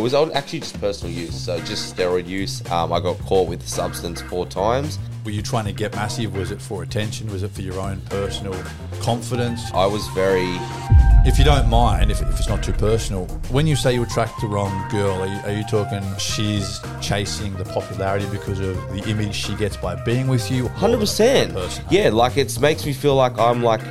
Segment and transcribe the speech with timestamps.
[0.00, 2.68] was actually just personal use, so just steroid use.
[2.70, 4.98] Um, I got caught with the substance four times.
[5.24, 6.34] Were you trying to get massive?
[6.36, 7.30] Was it for attention?
[7.30, 8.54] Was it for your own personal
[9.00, 9.60] confidence?
[9.72, 10.56] I was very.
[11.26, 14.40] If you don't mind, if, if it's not too personal, when you say you attract
[14.40, 19.02] the wrong girl, are you, are you talking she's chasing the popularity because of the
[19.06, 20.68] image she gets by being with you?
[20.68, 21.52] Hundred percent.
[21.90, 23.82] Yeah, like it makes me feel like I'm like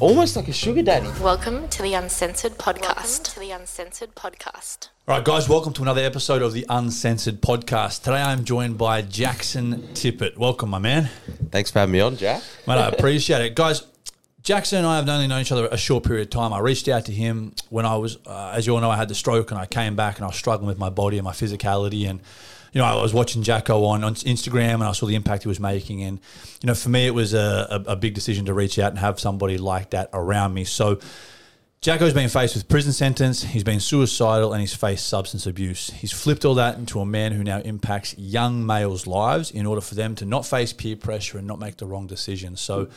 [0.00, 1.08] almost like a sugar daddy.
[1.20, 2.96] Welcome to the Uncensored Podcast.
[2.96, 4.88] Welcome to the Uncensored Podcast.
[5.06, 8.02] All right, guys, welcome to another episode of the Uncensored Podcast.
[8.02, 10.38] Today I'm joined by Jaxon Tippet.
[10.38, 11.10] Welcome, my man.
[11.50, 12.42] Thanks for having me on, Jack.
[12.66, 13.54] Mate, I appreciate it.
[13.54, 13.86] Guys,
[14.42, 16.52] Jackson and I have only known each other a short period of time.
[16.52, 19.08] I reached out to him when I was, uh, as you all know, I had
[19.08, 21.32] the stroke and I came back and I was struggling with my body and my
[21.32, 22.08] physicality.
[22.08, 22.20] And,
[22.74, 25.48] you know, I was watching Jacko on, on Instagram and I saw the impact he
[25.48, 26.02] was making.
[26.02, 26.18] And,
[26.60, 28.98] you know, for me, it was a, a, a big decision to reach out and
[28.98, 30.64] have somebody like that around me.
[30.64, 30.98] So,
[31.80, 35.90] Jacko's been faced with prison sentence, he's been suicidal, and he's faced substance abuse.
[35.90, 39.82] He's flipped all that into a man who now impacts young males' lives in order
[39.82, 42.62] for them to not face peer pressure and not make the wrong decisions.
[42.62, 42.88] So,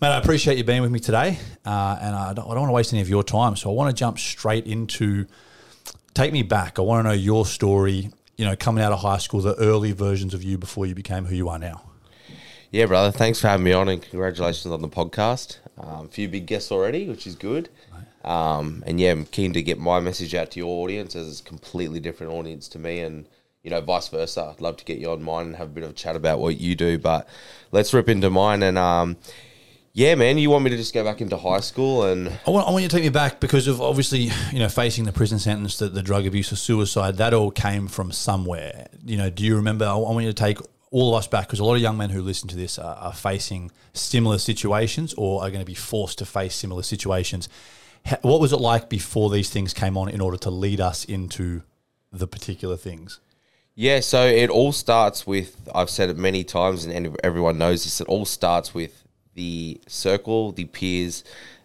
[0.00, 2.70] mate, I appreciate you being with me today, uh, and I don't, I don't want
[2.70, 3.54] to waste any of your time.
[3.54, 5.26] So, I want to jump straight into
[6.12, 6.80] take me back.
[6.80, 8.10] I want to know your story.
[8.36, 11.26] You know, coming out of high school, the early versions of you before you became
[11.26, 11.82] who you are now.
[12.70, 13.10] Yeah, brother.
[13.10, 15.58] Thanks for having me on, and congratulations on the podcast.
[15.76, 17.68] Um, a few big guests already, which is good.
[18.24, 21.40] Um, and yeah, I'm keen to get my message out to your audience as it's
[21.40, 23.26] a completely different audience to me, and
[23.62, 24.52] you know, vice versa.
[24.54, 26.38] I'd love to get you on mine and have a bit of a chat about
[26.38, 26.98] what you do.
[26.98, 27.28] But
[27.72, 29.18] let's rip into mine, and um,
[29.94, 32.66] yeah, man, you want me to just go back into high school and I want,
[32.66, 35.38] I want you to take me back because of obviously, you know, facing the prison
[35.38, 38.88] sentence, the, the drug abuse, or suicide, that all came from somewhere.
[39.04, 39.84] You know, do you remember?
[39.84, 40.58] I want you to take
[40.90, 42.96] all of us back because a lot of young men who listen to this are,
[42.96, 47.48] are facing similar situations or are going to be forced to face similar situations.
[48.22, 51.62] What was it like before these things came on in order to lead us into
[52.10, 53.20] the particular things?
[53.74, 57.84] Yeah, so it all starts with I've said it many times, and and everyone knows
[57.84, 58.00] this.
[58.00, 59.01] It all starts with
[59.34, 61.24] the circle, the peers,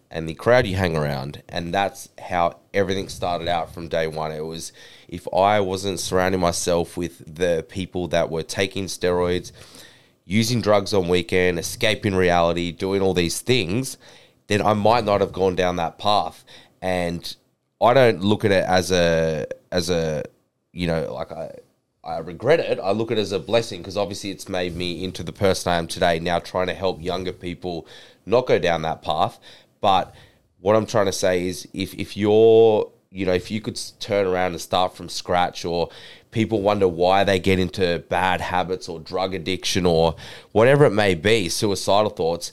[0.10, 4.32] and the crowd you hang around, and that's how everything started out from day one.
[4.32, 4.72] It was
[5.08, 9.52] if I wasn't surrounding myself with the people that were taking steroids,
[10.26, 13.98] using drugs on weekend, escaping reality, doing all these things,
[14.48, 16.46] then I might not have gone down that path.
[16.82, 17.36] And
[17.82, 20.24] I don't look at it as a as a
[20.72, 21.52] you know like I
[22.08, 22.80] I regret it.
[22.80, 25.74] I look at it as a blessing because obviously it's made me into the person
[25.74, 26.20] I am today.
[26.20, 27.86] Now trying to help younger people
[28.26, 29.40] not go down that path.
[29.82, 30.16] But
[30.62, 34.26] what I'm trying to say is if if you're you know if you could turn
[34.26, 35.90] around and start from scratch or
[36.32, 40.16] people wonder why they get into bad habits or drug addiction or
[40.54, 42.52] whatever it may be suicidal thoughts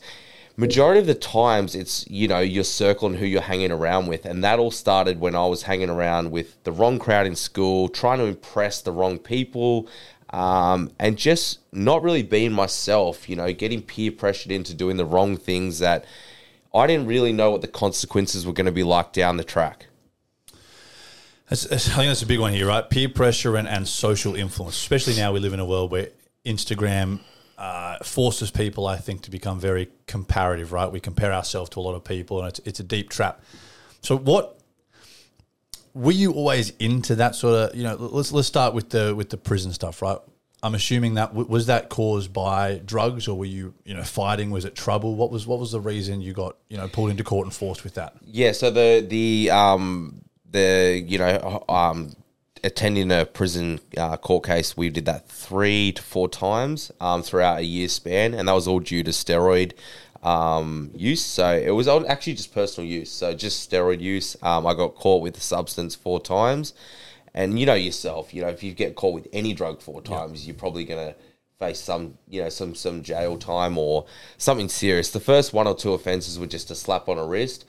[0.56, 4.24] majority of the times it's you know your circle and who you're hanging around with
[4.24, 7.88] and that all started when i was hanging around with the wrong crowd in school
[7.88, 9.88] trying to impress the wrong people
[10.30, 15.04] um, and just not really being myself you know getting peer pressured into doing the
[15.04, 16.04] wrong things that
[16.72, 19.86] i didn't really know what the consequences were going to be like down the track
[21.48, 22.88] That's, I think that's a big one here, right?
[22.88, 26.08] Peer pressure and, and social influence, especially now we live in a world where
[26.46, 27.20] Instagram
[27.58, 30.90] uh, forces people, I think, to become very comparative, right?
[30.90, 33.40] We compare ourselves to a lot of people, and it's, it's a deep trap.
[34.00, 34.58] So, what
[35.94, 37.76] were you always into that sort of?
[37.76, 40.18] You know, let's let's start with the with the prison stuff, right?
[40.62, 44.50] I'm assuming that was that caused by drugs, or were you you know fighting?
[44.50, 45.14] Was it trouble?
[45.14, 47.84] What was what was the reason you got you know pulled into court and forced
[47.84, 48.14] with that?
[48.24, 52.14] Yeah, so the the um the you know um
[52.64, 57.58] attending a prison uh, court case, we did that three to four times um throughout
[57.58, 59.72] a year span, and that was all due to steroid
[60.22, 61.22] um use.
[61.22, 64.36] So it was actually just personal use, so just steroid use.
[64.42, 66.72] Um, I got caught with the substance four times,
[67.34, 70.46] and you know yourself, you know if you get caught with any drug four times,
[70.46, 71.14] you're probably gonna
[71.58, 74.06] face some you know some some jail time or
[74.38, 75.10] something serious.
[75.10, 77.64] The first one or two offenses were just a slap on a wrist,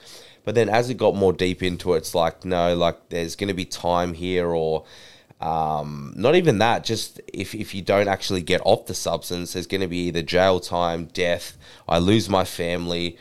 [0.45, 3.49] but then as it got more deep into it, it's like no, like there's going
[3.49, 4.85] to be time here or.
[5.41, 6.85] Um, not even that.
[6.85, 10.21] Just if, if you don't actually get off the substance, there's going to be either
[10.21, 11.57] jail time, death,
[11.89, 13.17] I lose my family,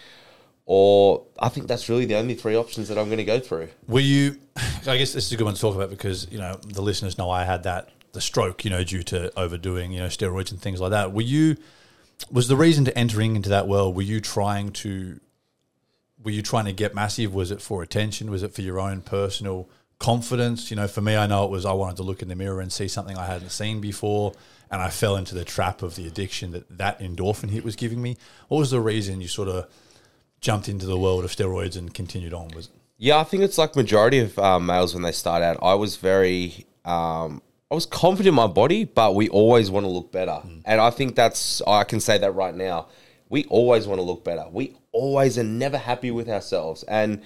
[0.65, 3.69] or I think that's really the only three options that I'm going to go through.
[3.89, 4.39] Were you?
[4.57, 7.19] I guess this is a good one to talk about because you know the listeners
[7.19, 10.61] know I had that the stroke, you know, due to overdoing, you know, steroids and
[10.61, 11.13] things like that.
[11.13, 11.57] Were you?
[12.31, 13.95] Was the reason to entering into that world?
[13.95, 15.21] Were you trying to?
[16.25, 17.35] Were you trying to get massive?
[17.35, 18.31] Was it for attention?
[18.31, 19.69] Was it for your own personal
[19.99, 20.71] confidence?
[20.71, 21.65] You know, for me, I know it was.
[21.65, 24.33] I wanted to look in the mirror and see something I hadn't seen before,
[24.71, 28.03] and I fell into the trap of the addiction that that endorphin hit was giving
[28.03, 28.17] me.
[28.49, 29.69] What was the reason you sort of
[30.41, 32.49] jumped into the world of steroids and continued on?
[32.57, 32.73] Was it?
[32.97, 35.59] Yeah, I think it's like majority of um, males when they start out.
[35.63, 39.91] I was very um, I was confident in my body, but we always want to
[39.91, 40.41] look better.
[40.65, 42.87] And I think that's, I can say that right now.
[43.29, 44.45] We always want to look better.
[44.49, 46.83] We always are never happy with ourselves.
[46.85, 47.23] And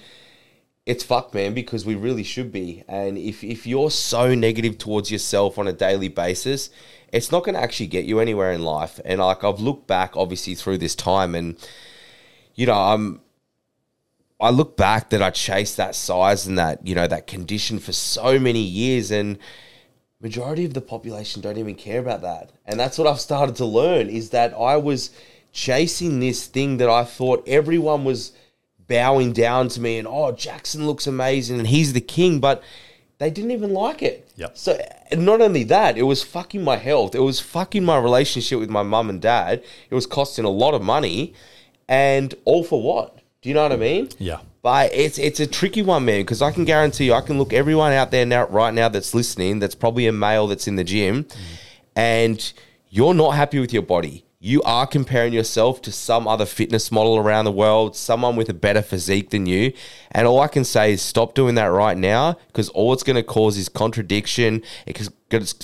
[0.85, 2.83] it's fucked, man, because we really should be.
[2.87, 6.69] And if, if you're so negative towards yourself on a daily basis,
[7.13, 8.99] it's not going to actually get you anywhere in life.
[9.05, 11.57] And like I've looked back, obviously, through this time, and
[12.55, 13.21] you know, I'm
[14.39, 17.91] I look back that I chased that size and that, you know, that condition for
[17.91, 19.37] so many years and
[20.21, 22.51] majority of the population don't even care about that.
[22.65, 25.11] And that's what I've started to learn is that I was
[25.51, 28.33] chasing this thing that I thought everyone was
[28.87, 32.63] bowing down to me and oh Jaxon looks amazing and he's the king, but
[33.19, 34.29] they didn't even like it.
[34.37, 34.57] Yep.
[34.57, 34.79] So
[35.13, 37.15] not only that, it was fucking my health.
[37.15, 39.63] It was fucking my relationship with my mum and dad.
[39.89, 41.33] It was costing a lot of money
[41.87, 43.19] and all for what?
[43.41, 44.09] Do you know what I mean?
[44.17, 44.39] Yeah.
[44.61, 47.53] But it's it's a tricky one, man, because I can guarantee you, I can look
[47.53, 50.83] everyone out there now, right now, that's listening, that's probably a male that's in the
[50.83, 51.37] gym, mm.
[51.95, 52.53] and
[52.89, 54.25] you're not happy with your body.
[54.41, 58.53] You are comparing yourself to some other fitness model around the world, someone with a
[58.53, 59.73] better physique than you.
[60.11, 63.17] And all I can say is stop doing that right now because all it's going
[63.17, 64.63] to cause is contradiction.
[64.85, 65.09] It's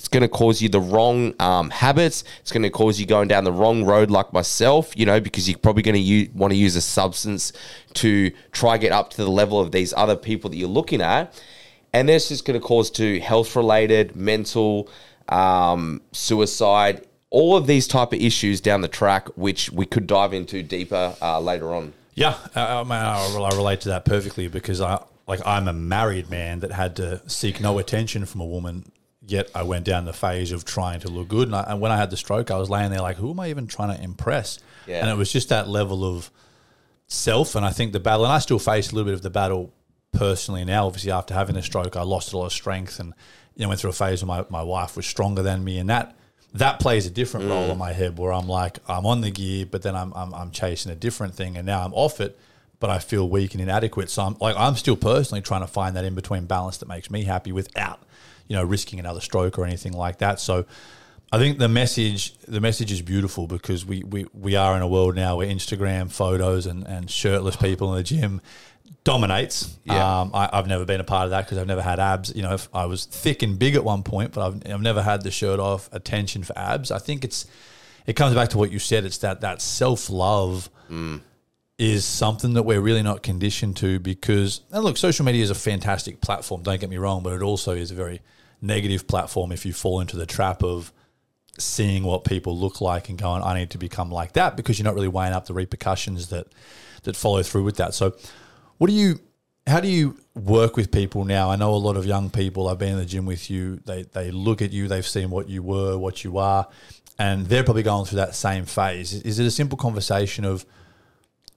[0.10, 2.25] going to cause you the wrong um, habits.
[2.42, 5.48] It's going to cause you going down the wrong road, like myself, you know, because
[5.48, 7.54] you're probably going to want to use a substance
[7.94, 11.42] to try get up to the level of these other people that you're looking at.
[11.94, 14.89] And that's just going to cause to health related, mental,
[15.30, 17.06] um, suicide,
[17.36, 21.14] all of these type of issues down the track, which we could dive into deeper
[21.22, 21.92] uh, later on.
[22.14, 25.74] Yeah, I, I, mean, I I relate to that perfectly because I like I'm a
[25.74, 28.90] married man that had to seek no attention from a woman.
[29.28, 31.92] Yet I went down the phase of trying to look good, and, I, and when
[31.92, 34.02] I had the stroke, I was laying there like, who am I even trying to
[34.02, 34.60] impress?
[34.88, 35.02] Yeah.
[35.02, 36.32] And it was just that level of
[37.08, 37.56] self.
[37.56, 39.74] And I think the battle, and I still face a little bit of the battle
[40.14, 40.86] personally now.
[40.86, 43.14] Obviously, after having a stroke, I lost a lot of strength, and
[43.56, 45.90] you know went through a phase where my, my wife was stronger than me, and
[45.90, 46.16] that
[46.56, 47.72] that plays a different role mm.
[47.74, 50.52] in my head where I'm like I'm on the gear, but then I'm, I'm I'm
[50.52, 52.40] chasing a different thing, and now I'm off it,
[52.80, 54.10] but I feel weak and inadequate.
[54.10, 57.12] So I'm like I'm still personally trying to find that in between balance that makes
[57.12, 58.00] me happy without
[58.48, 60.40] you know risking another stroke or anything like that.
[60.40, 60.66] So.
[61.31, 64.88] I think the message the message is beautiful because we, we, we are in a
[64.88, 68.42] world now where Instagram photos and, and shirtless people in the gym
[69.04, 69.78] dominates.
[69.84, 70.22] Yeah.
[70.22, 72.36] Um, I, I've never been a part of that because I've never had abs.
[72.36, 75.02] You know, if I was thick and big at one point, but I've, I've never
[75.02, 76.92] had the shirt off attention for abs.
[76.92, 77.46] I think it's
[78.06, 79.06] it comes back to what you said.
[79.06, 80.70] It's that that self love
[81.78, 85.56] is something that we're really not conditioned to because and look, social media is a
[85.56, 86.64] fantastic platform.
[86.64, 88.22] Don't get me wrong, but it also is a very
[88.62, 90.92] negative platform if you fall into the trap of
[91.58, 94.86] seeing what people look like and going, I need to become like that because you're
[94.86, 96.48] not really weighing up the repercussions that
[97.04, 97.94] that follow through with that.
[97.94, 98.16] So,
[98.77, 99.19] what do you?
[99.68, 101.50] How do you work with people now?
[101.50, 102.68] I know a lot of young people.
[102.68, 103.77] I've been in the gym with you.
[103.86, 104.88] They they look at you.
[104.88, 106.68] They've seen what you were, what you are,
[107.18, 109.13] and they're probably going through that same phase.
[109.13, 110.66] Is it a simple conversation of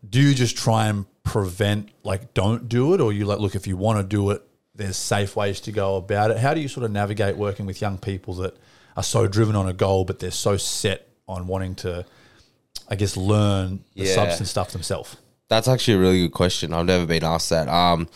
[0.08, 3.66] do you just try and prevent like don't do it or you like look if
[3.66, 4.42] you want to do it
[4.74, 7.80] there's safe ways to go about it how do you sort of navigate working with
[7.82, 8.56] young people that
[8.96, 12.02] are so driven on a goal but they're so set on wanting to
[12.88, 14.14] i guess learn the Yeah.
[14.14, 15.16] substance stuff themselves
[15.48, 16.72] That's actually a really good question.
[16.72, 17.68] I've never been asked that.
[17.68, 18.08] Um,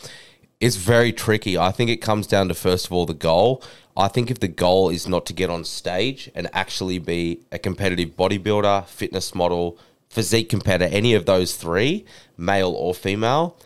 [0.61, 1.59] it's very tricky.
[1.59, 3.63] I think it comes down to first of all the goal.
[3.97, 7.59] I think if the goal is not to get on stage and actually be a
[7.59, 9.79] competitive bodybuilder, fitness model,
[10.09, 12.05] physique competitor, any of those three,
[12.37, 13.57] male or female,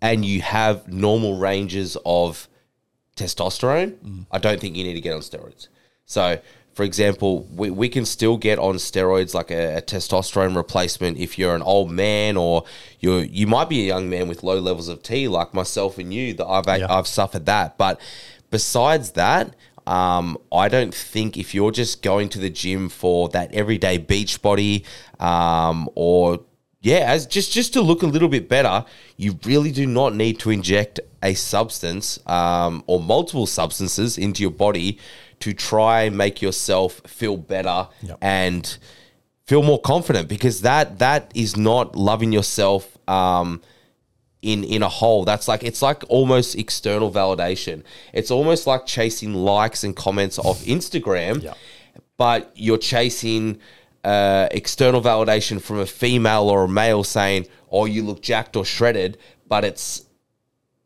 [0.00, 2.48] and you have normal ranges of
[3.16, 5.68] testosterone, I don't think you need to get on steroids.
[6.06, 6.40] So,
[6.78, 11.36] for example, we, we can still get on steroids like a, a testosterone replacement if
[11.36, 12.62] you're an old man or
[13.00, 16.14] you're you might be a young man with low levels of T like myself and
[16.14, 16.86] you that I've Yeah.
[16.88, 17.78] I've suffered that.
[17.78, 18.00] But
[18.50, 19.56] besides that,
[19.88, 24.40] um, I don't think if you're just going to the gym for that everyday beach
[24.40, 24.84] body
[25.18, 26.38] um, or
[26.80, 28.84] yeah, as just just to look a little bit better,
[29.16, 34.52] you really do not need to inject a substance um, or multiple substances into your
[34.52, 34.96] body
[35.40, 38.18] to try and make yourself feel better Yep.
[38.20, 38.78] and
[39.46, 43.62] feel more confident because that that is not loving yourself um,
[44.42, 45.24] in in a whole.
[45.24, 47.82] That's like it's like almost external validation.
[48.12, 51.54] It's almost like chasing likes and comments off Instagram, Yeah.
[52.16, 53.58] but you're chasing
[54.04, 58.64] uh, external validation from a female or a male saying, "Oh, you look jacked or
[58.64, 59.18] shredded,"
[59.48, 60.04] but it's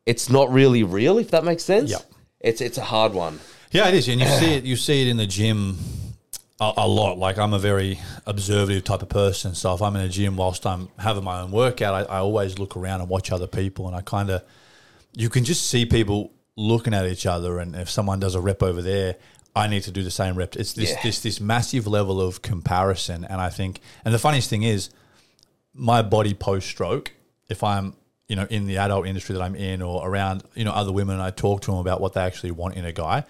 [0.07, 1.19] it's not really real.
[1.19, 1.91] If that makes sense.
[1.91, 1.99] Yeah.
[2.41, 3.39] It's it's a hard one.
[3.73, 4.65] Yeah, it is, and you see it.
[4.65, 5.79] You see it in the gym
[6.61, 7.19] a, a lot.
[7.19, 10.67] Like I'm a very observative type of person, so if I'm in a gym whilst
[10.67, 13.97] I'm having my own workout, I, I always look around and watch other people, and
[13.97, 14.43] I kind of
[15.15, 18.63] you can just see people looking at each other, and if someone does a rep
[18.63, 19.17] over there,
[19.57, 20.55] I need to do the same rep.
[20.57, 21.03] It's this Yeah.
[21.03, 24.91] this this massive level of comparison, and I think, and the funniest thing is,
[25.75, 27.13] my body post stroke,
[27.49, 27.95] if I'm
[28.29, 31.21] you know in the adult industry that I'm in or around you know other women,
[31.21, 33.25] I talk to them about what they actually want in a guy.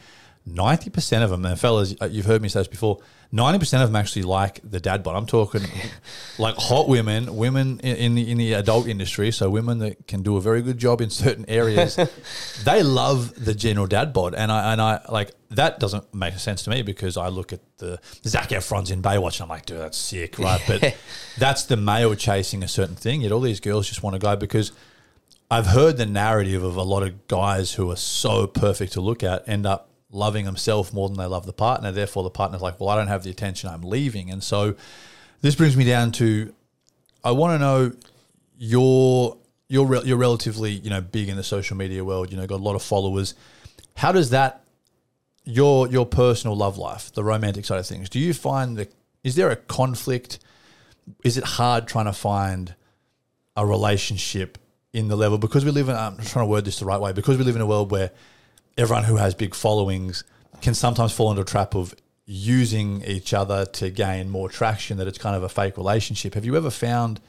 [0.44, 2.98] Ninety percent of them, and fellas, uh, you've heard me say this before.
[3.30, 5.14] Ninety percent of them actually like the dad bod.
[5.14, 5.62] I'm talking
[6.38, 10.22] like hot women, women in, in the in the adult industry, so women that can
[10.22, 11.96] do a very good job in certain areas.
[12.64, 16.64] they love the general dad bod, and I and I like that doesn't make sense
[16.64, 19.78] to me because I look at the Zac Efron's in Baywatch, and I'm like, dude,
[19.78, 20.60] that's sick, right?
[20.66, 20.96] But
[21.38, 23.20] that's the male chasing a certain thing.
[23.20, 24.72] Yet all these girls just want to go because
[25.52, 29.22] I've heard the narrative of a lot of guys who are so perfect to look
[29.22, 31.90] at end up loving themselves more than they love the partner.
[31.90, 34.30] Therefore, the partner's like, well, I don't have the attention, I'm leaving.
[34.30, 34.76] And so
[35.40, 36.54] this brings me down to
[37.24, 37.92] I want to know
[38.58, 39.36] you're
[39.68, 42.30] you're re- you're relatively you know big in the social media world.
[42.30, 43.34] You know, got a lot of followers.
[43.96, 44.64] How does that
[45.44, 48.08] your your personal love life, the romantic side of things?
[48.08, 48.92] Do you find that
[49.24, 50.38] is there a conflict?
[51.24, 52.74] Is it hard trying to find
[53.56, 54.58] a relationship
[54.92, 57.12] in the level because we live in I'm trying to word this the right way
[57.12, 58.10] because we live in a world where
[58.76, 60.24] everyone who has big followings
[60.60, 65.08] can sometimes fall into a trap of using each other to gain more traction that
[65.08, 67.20] it's kind of a fake relationship have you ever found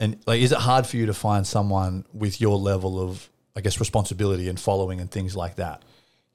[0.00, 3.60] and like is it hard for you to find someone with your level of i
[3.60, 5.82] guess responsibility and following and things like that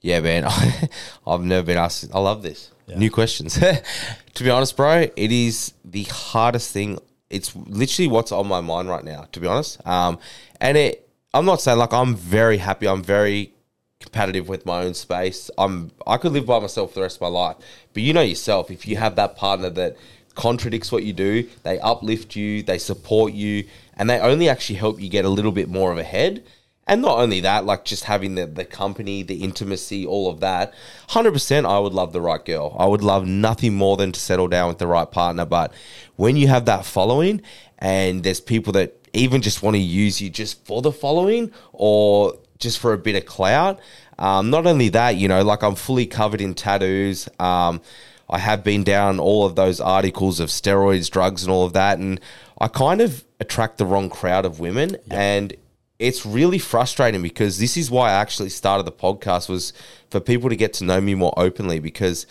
[0.01, 0.45] Yeah, man.
[1.27, 2.09] I've never been asked.
[2.11, 2.71] I love this.
[2.87, 2.97] Yeah.
[2.97, 3.53] New questions.
[4.33, 6.97] to be honest, bro, it is the hardest thing.
[7.29, 9.85] It's literally what's on my mind right now, to be honest.
[9.85, 10.17] Um,
[10.59, 12.87] and it, I'm not saying like I'm very happy.
[12.87, 13.53] I'm very
[14.01, 15.49] competitive with my own space.
[15.57, 17.57] I'm, I could live by myself for the rest of my life.
[17.93, 19.95] But you know yourself, if you have that partner that
[20.35, 23.65] contradicts what you do, they uplift you, they support you,
[23.95, 26.43] and they only actually help you get a little bit more of a head.
[26.87, 30.73] And not only that, like just having the, the company, the intimacy, all of that.
[31.09, 32.75] 100% I would love the right girl.
[32.77, 35.45] I would love nothing more than to settle down with the right partner.
[35.45, 35.73] But
[36.15, 37.41] when you have that following
[37.77, 42.37] and there's people that even just want to use you just for the following or
[42.61, 43.79] just for a bit of clout,
[44.17, 47.27] um, not only that, you know, like I'm fully covered in tattoos.
[47.39, 47.81] Um,
[48.29, 51.97] I have been down all of those articles of steroids, drugs, and all of that.
[51.97, 52.21] And
[52.59, 54.95] I kind of attract the wrong crowd of women.
[55.09, 55.53] And
[55.99, 59.73] it's really frustrating because this is why I actually started the podcast was
[60.09, 62.25] for people to get to know me more openly because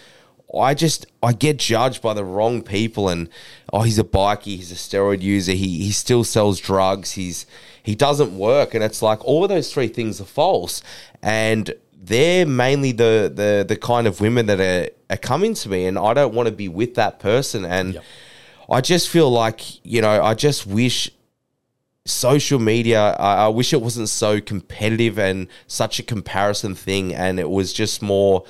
[0.58, 3.28] I just I get judged by the wrong people and
[3.72, 7.46] oh he's a bikie he's a steroid user he he still sells drugs he's
[7.82, 10.82] he doesn't work and it's like all of those three things are false.
[11.22, 15.86] And they're mainly the the the kind of women that are, are coming to me
[15.86, 17.64] and I don't want to be with that person.
[17.64, 18.04] And Yep.
[18.70, 21.10] I just feel like you know I just wish
[22.06, 27.38] social media I, I wish it wasn't so competitive and such a comparison thing and
[27.38, 28.44] it was just more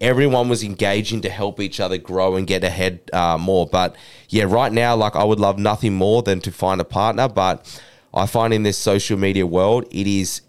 [0.00, 3.66] everyone was engaging to help each other grow and get ahead uh, more.
[3.66, 3.96] But
[4.28, 7.80] yeah right now like i would love nothing more than to find a partner but
[8.14, 10.42] i find in this social media world it is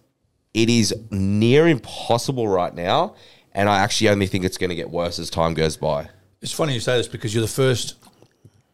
[0.53, 3.15] it is near impossible right now
[3.53, 6.07] and i actually only think it's going to get worse as time goes by
[6.41, 7.95] It's funny you say this because you're the first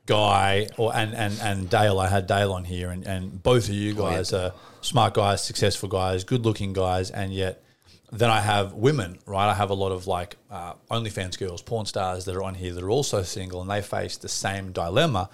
[0.09, 1.99] guy, or and and and Dale.
[1.99, 5.87] I had Dale on here, and and both of you guys are smart guys, successful
[5.87, 7.63] guys, good looking guys, and yet
[8.11, 9.47] then I have women, right?
[9.49, 12.73] I have a lot of like uh, OnlyFans girls, porn stars that are on here
[12.73, 15.29] that are also single, and they face the same dilemma.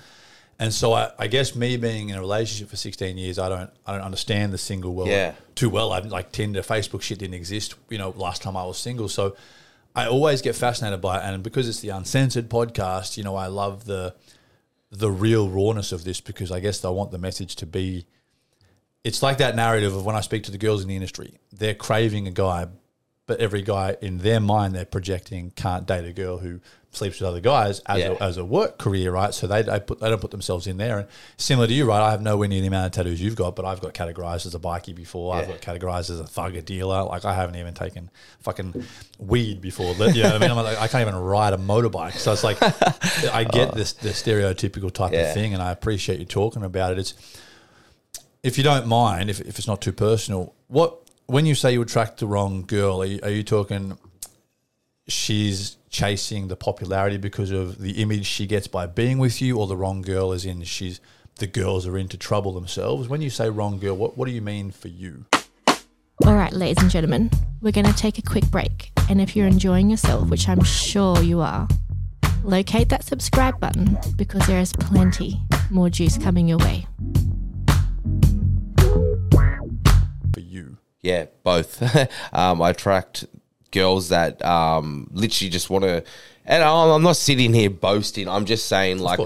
[0.58, 3.70] And so I, I guess me being in a relationship for 16 years, I don't
[3.86, 5.34] I don't understand the single world Yeah.
[5.54, 5.92] too well.
[5.92, 9.10] I'm like Tinder, Facebook shit didn't exist, you know, last time I was single.
[9.10, 9.36] So
[9.96, 11.24] I always get fascinated by it.
[11.24, 14.16] And because it's the uncensored podcast, you know, I love the
[14.92, 18.06] the real rawness of this because I guess I want the message to be
[19.04, 21.76] it's like that narrative of when I speak to the girls in the industry, they're
[21.76, 22.68] craving a guy,
[23.28, 26.62] but every guy in their mind they're projecting can't date a girl who
[26.96, 28.16] sleeps with other guys as, Yeah.
[28.20, 29.34] a, as a work career, right?
[29.34, 31.00] So they, they put they don't put themselves in there.
[31.00, 32.02] And similar to you, right?
[32.02, 34.56] I have nowhere near the amount of tattoos you've got, but I've got categorized as
[34.56, 35.36] a bikie before.
[35.36, 37.04] I've got categorized as a thugger dealer.
[37.04, 38.10] Like I haven't even taken
[38.40, 38.86] fucking
[39.20, 39.94] weed before.
[39.96, 40.50] You know I mean?
[40.52, 42.14] I'm like, I can't even ride a motorbike.
[42.14, 43.76] So it's like I get oh.
[43.76, 45.28] this the stereotypical type Yeah.
[45.30, 47.00] of thing, and I appreciate you talking about it.
[47.00, 47.14] It's
[48.44, 51.82] if you don't mind, if, if it's not too personal, what when you say you
[51.82, 53.98] attract the wrong girl, are you, are you talking
[55.08, 59.66] she's chasing the popularity because of the image she gets by being with you, or
[59.66, 61.00] the wrong girl is in she's
[61.38, 63.08] the girls are into trouble themselves?
[63.08, 65.26] When you say wrong girl, what, what do you mean for you?
[66.26, 68.92] All right, ladies and gentlemen, we're going to take a quick break.
[69.10, 71.66] And if you're enjoying yourself, which I'm sure you are,
[72.44, 76.88] locate that subscribe button because there is plenty more juice coming your way.
[80.34, 80.78] For you.
[81.02, 81.82] Yeah, both.
[82.34, 83.26] um, I attract
[83.72, 86.04] girls that um, literally just want to,
[86.46, 88.28] and I'm not sitting here boasting.
[88.28, 89.20] I'm just saying, like,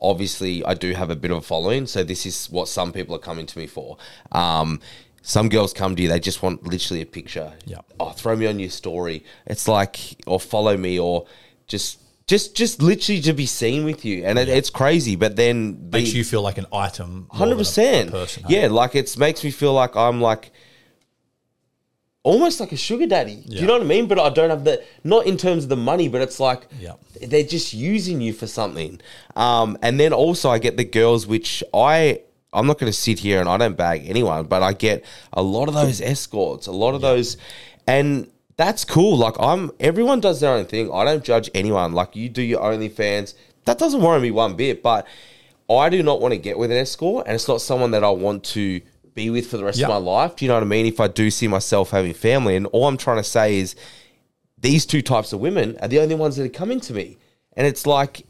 [0.00, 3.14] obviously, I do have a bit of a following, so this is what some people
[3.16, 3.96] are coming to me for.
[4.32, 4.80] Um,
[5.22, 7.52] some girls come to you, they just want literally a picture.
[7.64, 7.78] Yeah.
[7.98, 9.24] Oh, throw me on your story.
[9.46, 11.26] It's like, or follow me, or
[11.66, 12.00] just.
[12.28, 15.14] Just, just literally to be seen with you, and it, it's crazy.
[15.14, 17.10] But then Makes the- you feel like an item.
[17.10, 18.10] more than a- Hundred a percent.
[18.10, 18.62] person, hey?
[18.62, 20.50] Yeah, like it makes me feel like I'm like
[22.26, 23.36] almost like a sugar daddy.
[23.46, 24.08] Do you know what I mean?
[24.08, 26.94] But I don't have the not in terms of the money, but it's like Yeah.
[27.30, 29.00] they're just using you for something.
[29.36, 32.20] Um, and then also I get the girls, which I
[32.52, 35.42] I'm not going to sit here and I don't bag anyone, but I get a
[35.42, 37.36] lot of those escorts, a lot of those,
[37.86, 39.16] and that's cool.
[39.18, 40.90] Like I'm, everyone does their own thing.
[40.92, 41.92] I don't judge anyone.
[41.92, 43.34] Like you do your OnlyFans,
[43.66, 44.82] that doesn't worry me one bit.
[44.82, 45.06] But
[45.68, 48.10] I do not want to get with an escort, and it's not someone that I
[48.10, 48.80] want to
[49.16, 49.86] be with for the rest Yeah.
[49.86, 50.36] of my life.
[50.36, 50.86] Do you know what I mean?
[50.86, 53.74] If I do see myself having family, and all I'm trying to say is
[54.60, 57.16] these two types of women are the only ones that are coming to me.
[57.56, 58.26] And it's like,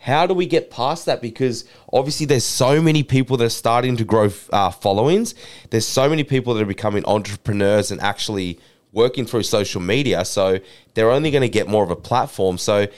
[0.00, 1.22] how do we get past that?
[1.22, 5.36] Because obviously, there's so many people that are starting to grow uh, followings.
[5.70, 8.58] There's so many people that are becoming entrepreneurs and actually
[8.92, 10.24] working through social media.
[10.24, 10.58] So
[10.94, 12.58] they're only going to get more of a platform.
[12.58, 12.88] So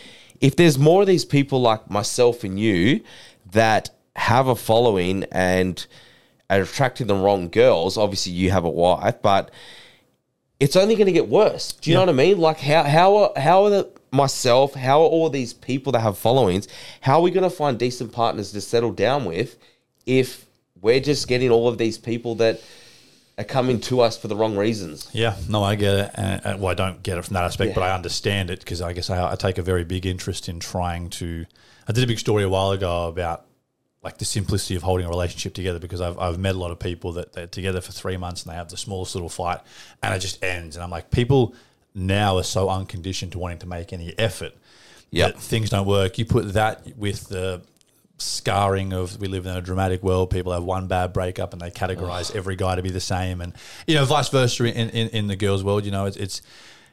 [0.41, 3.03] if there's more of these people like myself and you
[3.53, 5.87] that have a following and
[6.61, 9.51] attracting the wrong girls, obviously you have a wife, but
[10.61, 11.73] it's only going to get worse.
[11.73, 12.39] Do you know what I mean?
[12.39, 14.75] Like how how are, how are the myself?
[14.75, 16.69] How are all these people that have followings?
[17.01, 19.57] How are we going to find decent partners to settle down with
[20.07, 20.47] if
[20.81, 22.61] we're just getting all of these people that
[23.39, 25.09] are coming to us for the wrong reasons?
[25.13, 26.11] Yeah, no, I get it.
[26.15, 27.75] And, and, well, I don't get it from that aspect, Yeah.
[27.75, 30.61] but I understand it because I guess I, I take a very big interest in
[30.61, 31.47] trying to.
[31.89, 33.47] I did a big story a while ago about
[34.03, 36.79] like the simplicity of holding a relationship together because I've, I've met a lot of
[36.81, 39.61] people that they're together for three months and they have the smallest little fight
[40.03, 40.75] and it just ends.
[40.77, 41.55] And I'm like, people
[41.95, 44.55] now are so unconditioned to wanting to make any effort
[45.15, 45.35] Yep.
[45.35, 46.19] that things don't work.
[46.19, 47.61] You put that with the
[48.19, 50.31] scarring of we live in a dramatic world.
[50.31, 53.53] People have one bad breakup and they categorize every guy to be the same, and
[53.87, 55.85] you know, vice versa in, in, in the girls' world.
[55.85, 56.41] You know, it's it's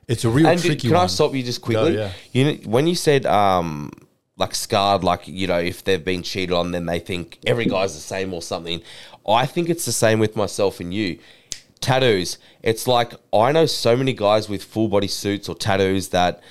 [0.08, 1.04] it's a real And tricky can one.
[1.04, 1.96] I stop you just quickly?
[1.96, 2.12] yeah.
[2.34, 3.92] You know, when you said um,
[4.40, 7.94] like scarred, like you know, if they've been cheated on, then they think every guy's
[7.94, 8.82] the same or something.
[9.28, 11.20] I think it's the same with myself and you.
[11.82, 12.38] Tattoos.
[12.64, 16.42] It's like I know so many guys with full body suits or tattoos that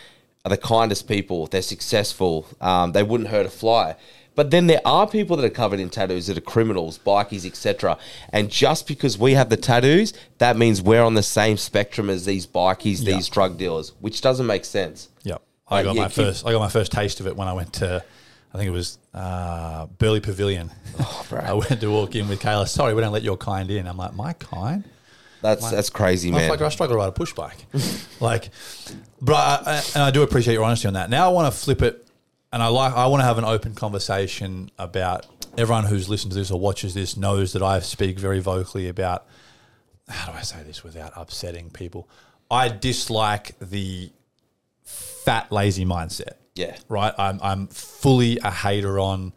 [0.45, 1.47] are the kindest people.
[1.47, 2.47] They're successful.
[2.61, 3.97] Um, they wouldn't hurt a fly.
[4.35, 7.99] But then there are people that are covered in tattoos that are criminals, bikies, etc.
[8.33, 12.25] And just because we have the tattoos, that means we're on the same spectrum as
[12.25, 13.17] these bikies, Yeah.
[13.17, 15.09] these drug dealers, which doesn't make sense.
[15.25, 15.43] Yep.
[15.71, 16.47] I got yeah, my keep- first.
[16.47, 18.05] I got my first taste of it when I went to.
[18.53, 20.71] I think it was uh, Burleigh Pavilion.
[20.99, 21.27] Oh.
[21.43, 22.67] I went to walk in with Kayla.
[22.67, 23.87] Sorry, we don't let your kind in.
[23.87, 24.85] I'm like, my kind.
[25.41, 26.51] That's that's crazy, man.
[26.51, 27.67] Motherfucker, I struggle to ride a push bike.
[28.21, 28.51] like,
[29.21, 31.11] but I, and I do appreciate your honesty on that.
[31.11, 32.09] Now I want to flip it,
[32.53, 35.27] and I like I want to have an open conversation about
[35.57, 39.27] everyone who's listened to this or watches this knows that I speak very vocally about
[40.09, 42.09] how do I say this without upsetting people.
[42.51, 44.11] I dislike the
[44.89, 46.35] fat lazy mindset.
[46.55, 46.77] Yeah.
[46.89, 47.13] Right.
[47.19, 49.33] I'm I'm fully a hater on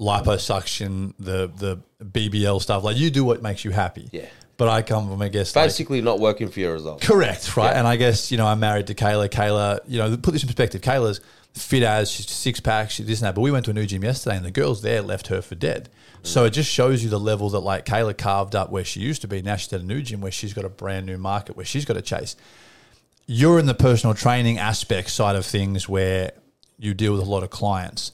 [0.00, 2.82] liposuction, the the BBL stuff.
[2.84, 4.08] Like you do what makes you happy.
[4.12, 4.26] Yeah.
[4.56, 7.06] But I come from, I guess, like- Basically, not working for your results.
[7.06, 7.70] Correct, right?
[7.72, 7.78] Yeah.
[7.78, 9.28] And I guess you know I'm married to Kayla.
[9.30, 10.82] Kayla, you know, put this in perspective.
[10.82, 11.20] Kayla's
[11.54, 13.34] fit as she's six pack, she's this and that.
[13.34, 15.54] But we went to a new gym yesterday, and the girls there left her for
[15.54, 15.88] dead.
[16.22, 19.22] So it just shows you the level that like Kayla carved up where she used
[19.22, 19.40] to be.
[19.40, 21.86] Now she's at a new gym where she's got a brand new market where she's
[21.86, 22.36] got to chase.
[23.32, 26.32] You're in the personal training aspect side of things where
[26.80, 28.10] you deal with a lot of clients.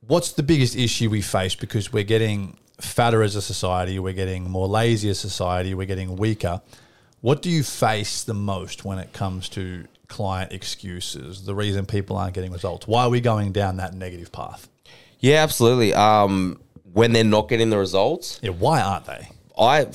[0.00, 4.50] What's the biggest issue we face because we're getting fatter as a society, we're getting
[4.50, 6.60] more lazy as a society, we're getting weaker.
[7.20, 12.16] What do you face the most when it comes to client excuses, the reason people
[12.16, 12.88] aren't getting results?
[12.88, 14.68] Why are we going down that negative path?
[15.20, 15.94] Yeah, absolutely.
[15.94, 16.60] Um,
[16.92, 19.28] when they're not getting the results, Yeah, why aren't they?
[19.56, 19.86] I,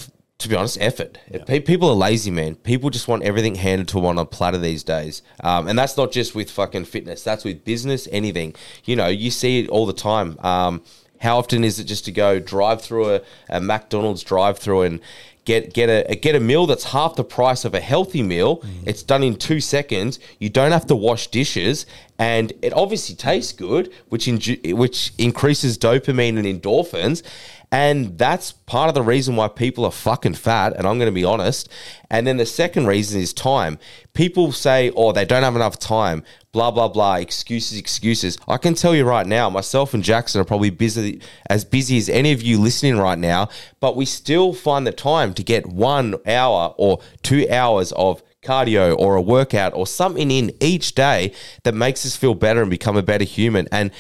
[0.46, 1.18] to be honest, effort.
[1.46, 2.56] Pe- People are lazy, man.
[2.56, 5.22] People just want everything handed to them on a platter these days.
[5.44, 7.24] Um, and that's not just with fucking fitness.
[7.24, 8.56] That's with business, anything.
[8.86, 10.38] You know, you see it all the time.
[10.40, 10.84] Um,
[11.20, 15.00] how often is it just to go drive through a, a McDonald's drive through and
[15.46, 18.64] get get a get a meal that's half the price of a healthy meal?
[18.86, 20.20] It's done in two seconds.
[20.40, 21.86] You don't have to wash dishes,
[22.20, 27.24] and it obviously tastes good, which inju- which increases dopamine and endorphins.
[27.72, 30.74] And that's part of the reason why people are fucking fat.
[30.76, 31.70] And I'm going to be honest.
[32.10, 33.78] And then the second reason is time.
[34.14, 38.38] People say, oh, they don't have enough time, blah, blah, blah, excuses, excuses.
[38.48, 42.08] I can tell you right now, myself and Jackson are probably busy, as busy as
[42.08, 43.50] any of you listening right now,
[43.80, 48.96] but we still find the time to get one hour or two hours of cardio
[48.98, 52.96] or a workout or something in each day that makes us feel better and become
[52.96, 53.68] a better human.
[53.72, 53.92] And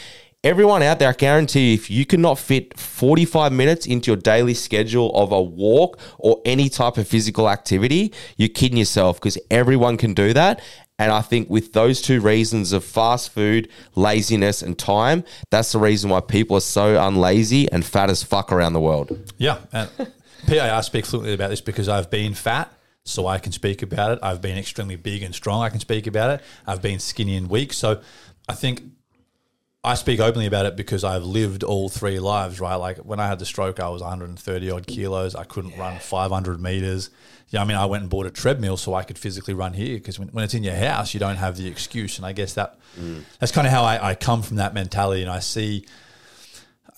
[0.46, 4.54] everyone out there, I guarantee you, if you cannot fit 45 minutes into your daily
[4.54, 9.98] schedule of a walk or any type of physical activity, you're kidding yourself because everyone
[9.98, 10.62] can do that.
[11.00, 15.80] And I think with those two reasons of fast food, laziness, and time, that's the
[15.80, 19.34] reason why people are so unlazy and fat as fuck around the world.
[19.38, 19.58] Yeah.
[19.74, 19.90] And
[20.48, 22.72] PIR speak fluently about this because I've been fat,
[23.04, 24.20] so I can speak about it.
[24.22, 26.46] I've been extremely big and strong, I can speak about it.
[26.66, 27.74] I've been skinny and weak.
[27.74, 28.02] So
[28.48, 28.84] I think
[29.86, 32.76] I speak openly about it because I've lived all three lives, right?
[32.76, 35.36] Like when I had the stroke, I was 130 odd kilos.
[35.36, 37.12] I couldn't run 500 meters.
[37.50, 39.98] Yeah, I mean, I went and bought a treadmill so I could physically run here
[39.98, 42.18] because when, when it's in your house, you don't have the excuse.
[42.18, 43.24] And I guess that mm.
[43.40, 45.22] that's kind of how I, I come from that mentality.
[45.22, 45.86] And I see,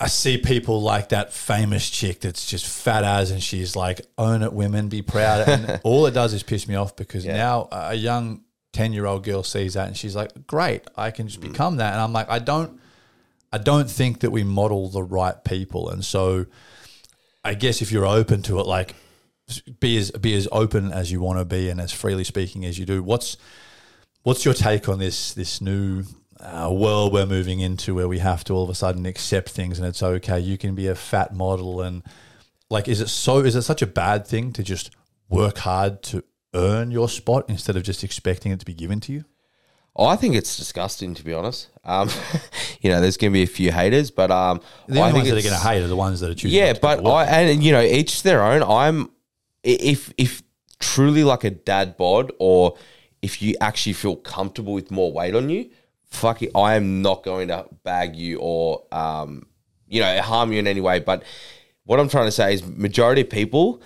[0.00, 4.42] I see people like that famous chick that's just fat as, and she's like, "Own
[4.42, 7.94] it, women, be proud." And all it does is piss me off because now a
[7.94, 11.52] young ten year old girl sees that and she's like, "Great, I can just mm.
[11.52, 12.77] become that." And I'm like, I don't,
[13.52, 16.46] I don't think that we model the right people, and so
[17.44, 18.94] I guess if you're open to it, like
[19.80, 22.78] be as be as open as you want to be and as freely speaking as
[22.78, 23.02] you do.
[23.02, 23.36] What's
[24.22, 26.04] what's your take on this this new
[26.40, 29.78] uh, world we're moving into, where we have to all of a sudden accept things
[29.78, 30.38] and it's okay?
[30.38, 32.02] You can be a fat model, and
[32.68, 33.38] like, is it so?
[33.38, 34.90] Is it such a bad thing to just
[35.30, 39.12] work hard to earn your spot instead of just expecting it to be given to
[39.12, 39.24] you?
[40.06, 41.68] I think it's disgusting, to be honest.
[41.84, 42.08] Um,
[42.80, 45.14] you know, there's going to be a few haters, but um, The I only think
[45.14, 46.58] ones that are going to hate are the ones that are choosing.
[46.58, 47.04] Yeah, but.
[47.04, 48.62] I and you know each their own.
[48.62, 49.10] I'm
[49.64, 50.42] if if
[50.78, 52.76] truly like a dad bod or
[53.22, 55.70] if you actually feel comfortable with more weight on you,
[56.04, 59.46] fuck it, I am not going to bag you or um
[59.88, 61.00] you know harm you in any way.
[61.00, 61.24] But
[61.84, 63.82] what I'm trying to say is majority of people.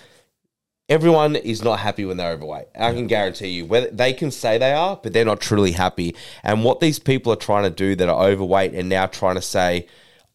[0.93, 2.67] Everyone is not happy when they're overweight.
[2.79, 3.65] I can guarantee you.
[3.65, 6.15] Whether they can say they are, but they're not truly happy.
[6.43, 9.41] And what these people are trying to do that are overweight and now trying to
[9.41, 9.87] say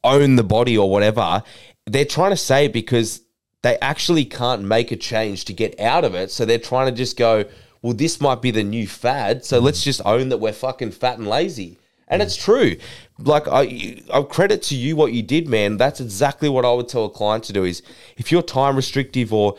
[0.04, 1.44] own the body or whatever,
[1.86, 3.22] they're trying to say because
[3.62, 6.32] they actually can't make a change to get out of it.
[6.32, 7.46] So they're trying to just go,
[7.84, 9.46] well, this might be the new fad.
[9.46, 11.78] So let's just own that we're fucking fat and lazy.
[12.08, 12.78] And it's true.
[13.20, 15.78] Like I, I credit to you what you did, man.
[15.78, 17.64] That's exactly what I would tell a client to do.
[17.64, 17.84] Is
[18.16, 19.56] if you're time restrictive or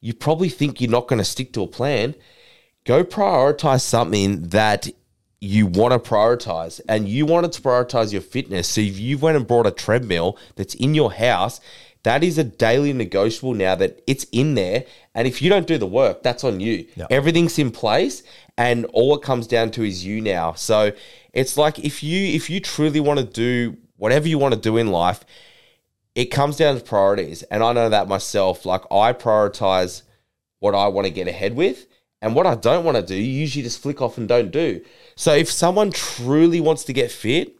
[0.00, 2.14] you probably think you're not going to stick to a plan,
[2.84, 4.88] go prioritize something that
[5.40, 8.68] you want to prioritize and you wanted to prioritize your fitness.
[8.68, 11.60] So if you went and brought a treadmill that's in your house
[12.04, 14.84] that is a daily negotiable now that it's in there
[15.14, 16.86] and if you don't do the work that's on you.
[16.96, 17.06] Yeah.
[17.10, 18.22] everything's in place
[18.56, 20.54] and all it comes down to is you now.
[20.54, 20.92] So
[21.32, 24.76] it's like if you if you truly want to do whatever you want to do
[24.76, 25.24] in life
[26.18, 27.44] it comes down to priorities.
[27.44, 28.66] And I know that myself.
[28.66, 30.02] Like I prioritize
[30.58, 31.86] what I want to get ahead with.
[32.20, 34.84] And what I don't want to do, you usually just flick off and don't do.
[35.14, 37.56] So if someone truly wants to get fit,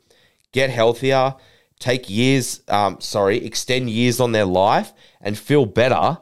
[0.51, 1.37] get healthier,
[1.79, 6.19] take years, um, sorry, extend years on their life and feel better,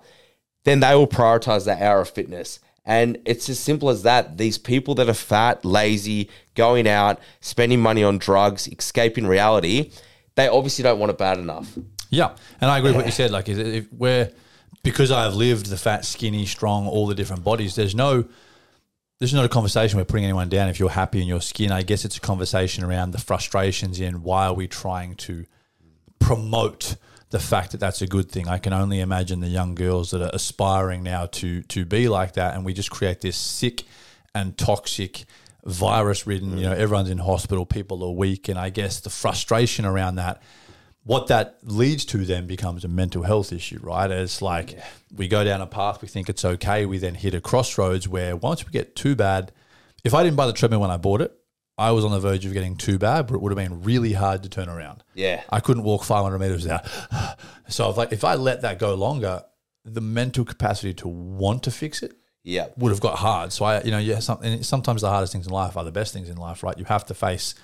[0.65, 2.61] then they will prioritize that hour of fitness.
[2.85, 4.37] And it's as simple as that.
[4.37, 9.91] These people that are fat, lazy, going out, spending money on drugs, escaping reality,
[10.35, 11.79] they obviously don't want it bad enough.
[12.11, 13.31] Yeah, and I agree with what you said.
[13.31, 14.31] Like, is if we're
[14.87, 17.75] because I've lived the fat, skinny, strong, all the different bodies.
[17.75, 18.25] There's no,
[19.19, 20.69] there's not a conversation we're putting anyone down.
[20.69, 24.23] If you're happy in your skin, I guess it's a conversation around the frustrations in
[24.23, 25.45] why are we trying to
[26.21, 26.97] promote
[27.31, 28.47] the fact that that's a good thing.
[28.47, 32.35] I can only imagine the young girls that are aspiring now to to be like
[32.35, 33.83] that, and we just create this sick
[34.35, 35.25] and toxic
[35.65, 36.79] virus ridden you know mm.
[36.79, 40.41] everyone's in hospital people are weak and i guess the frustration around that
[41.07, 44.11] what that leads to then becomes a mental health issue, right?
[44.11, 44.77] It's like
[45.15, 48.35] we go down a path, we think it's okay, we then hit a crossroads where
[48.37, 49.53] once we get too bad,
[50.03, 51.33] if I didn't buy the treadmill when I bought it,
[51.79, 54.15] I was on the verge of getting too bad, but it would have been really
[54.15, 55.05] hard to turn around.
[55.15, 55.43] Yeah.
[55.51, 56.87] I couldn't walk 500 meters without.
[57.69, 59.43] So if, like, if I let that go longer,
[59.85, 62.15] the mental capacity to want to fix it
[62.45, 62.67] Yeah.
[62.77, 63.53] would have got hard.
[63.53, 65.93] So I, you know, yeah, some, and sometimes the hardest things in life are the
[65.93, 66.77] best things in life, right?
[66.79, 67.55] You have to face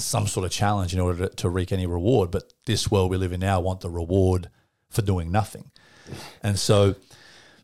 [0.00, 2.30] some sort of challenge in order to, to wreak any reward.
[2.30, 4.50] But this world we live in now want the reward
[4.88, 5.70] for doing nothing,
[6.42, 6.96] and so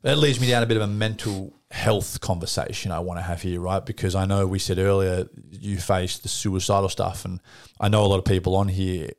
[0.03, 3.43] that leads me down a bit of a mental health conversation I want to have
[3.43, 3.85] here, right?
[3.85, 7.41] Because I know we said earlier you faced the suicidal stuff, and
[7.81, 9.11] I know a lot of people on here.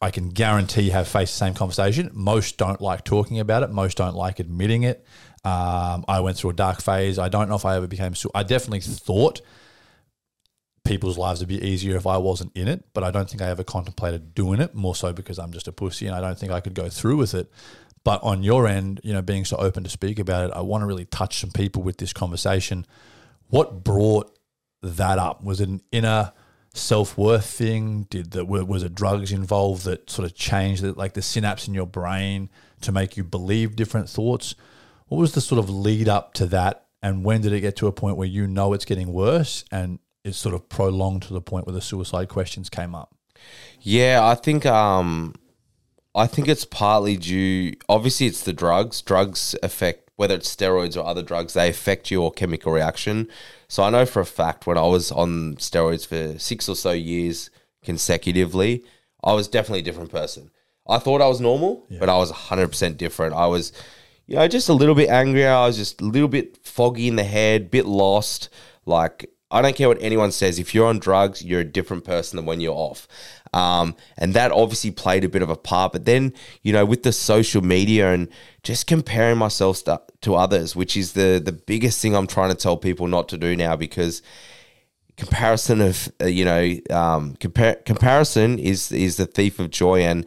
[0.00, 2.10] I can guarantee have faced the same conversation.
[2.12, 3.70] Most don't like talking about it.
[3.70, 5.04] Most don't like admitting it.
[5.44, 7.18] Um, I went through a dark phase.
[7.18, 8.14] I don't know if I ever became.
[8.14, 9.40] Su- I definitely thought
[10.84, 13.48] people's lives would be easier if I wasn't in it, but I don't think I
[13.48, 14.74] ever contemplated doing it.
[14.74, 17.16] More so because I'm just a pussy and I don't think I could go through
[17.16, 17.50] with it.
[18.04, 20.82] But on your end, you know, being so open to speak about it, I want
[20.82, 22.86] to really touch some people with this conversation.
[23.48, 24.38] What brought
[24.82, 25.42] that up?
[25.42, 26.32] Was it an inner
[26.74, 28.02] self worth thing?
[28.10, 31.72] Did the was it drugs involved that sort of changed it, like the synapse in
[31.72, 32.50] your brain
[32.82, 34.54] to make you believe different thoughts?
[35.06, 36.86] What was the sort of lead up to that?
[37.02, 39.98] And when did it get to a point where you know it's getting worse and
[40.24, 43.14] it's sort of prolonged to the point where the suicide questions came up?
[43.80, 45.34] Yeah, I think um,
[46.14, 47.74] I think it's partly due.
[47.88, 49.02] Obviously, it's the drugs.
[49.02, 51.54] Drugs affect whether it's steroids or other drugs.
[51.54, 53.28] They affect your chemical reaction.
[53.68, 56.92] So I know for a fact when I was on steroids for six or so
[56.92, 57.50] years
[57.82, 58.84] consecutively,
[59.22, 60.50] I was definitely a different person.
[60.88, 63.34] I thought I was normal, but I was hundred percent different.
[63.34, 63.72] I was,
[64.26, 65.50] you know, just a little bit angrier.
[65.50, 68.50] I was just a little bit foggy in the head, bit lost.
[68.86, 70.58] Like I don't care what anyone says.
[70.58, 73.06] If you're on drugs, you're a different person than when you're off.
[73.52, 75.92] Um, and that obviously played a bit of a part.
[75.92, 78.28] But then, you know, with the social media and
[78.64, 82.76] just comparing myself to others, which is the the biggest thing I'm trying to tell
[82.76, 84.22] people not to do now because
[85.16, 90.26] comparison of uh, you know um, compar- comparison is is the thief of joy and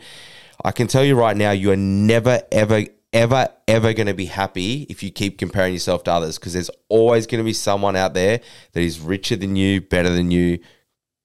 [0.63, 4.25] I can tell you right now you are never ever ever ever going to be
[4.25, 7.95] happy if you keep comparing yourself to others because there's always going to be someone
[7.95, 8.41] out there
[8.73, 10.59] that is richer than you better than you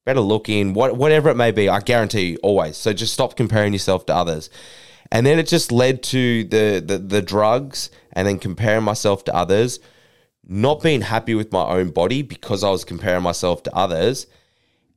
[0.06, 2.76] better looking what, whatever it may be I guarantee you always.
[2.76, 4.50] So just stop comparing yourself to others.
[5.10, 9.34] And then it just led to the the, the drugs and then comparing myself to
[9.34, 9.80] others
[10.44, 14.26] not being happy with my own body because I was comparing myself to others,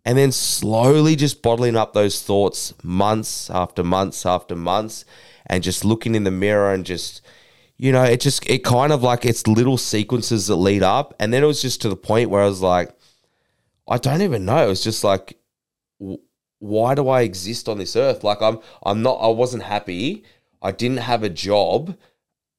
[0.04, 5.06] and then slowly just bottling up those thoughts months after months after months,
[5.48, 7.22] and just looking in the mirror and just,
[7.78, 11.14] you know, it just, it kind of like it's little sequences that lead up.
[11.20, 12.96] And then it was just to the point where I was like,
[13.88, 14.66] I don't even know.
[14.66, 15.38] It was just like,
[16.60, 18.24] why do I exist on this earth?
[18.24, 20.24] Like I'm, I'm not, I wasn't happy.
[20.62, 21.96] I didn't have a job.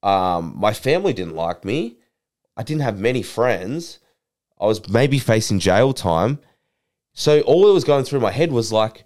[0.03, 1.97] Um, my family didn't like me.
[2.57, 3.99] I didn't have many friends.
[4.61, 6.39] I was maybe facing jail time.
[7.13, 9.05] So all that was going through my head was like,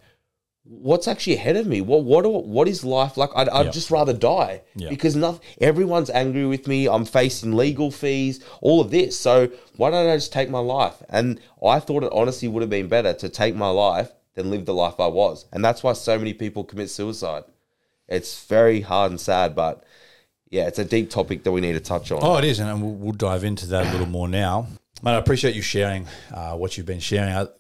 [0.71, 1.81] what's actually ahead of me?
[1.81, 3.31] What what what is life like?
[3.35, 4.89] I'd, I'd just rather die Yeah.
[4.89, 5.41] because nothing.
[5.61, 6.89] Everyone's angry with me.
[6.89, 9.19] I'm facing legal fees, all of this.
[9.19, 11.03] So why don't I just take my life?
[11.09, 14.65] And I thought it honestly would have been better to take my life than live
[14.65, 15.47] the life I was.
[15.53, 17.43] And that's why so many people commit suicide.
[18.09, 19.83] It's very hard and sad, but
[20.51, 22.21] yeah, it's a deep topic that we need to touch on.
[22.23, 24.67] Oh, it is, and we'll, we'll dive into that a little more now.
[25.03, 27.33] Mate, I appreciate you sharing uh, what you've been sharing.
[27.33, 27.57] At,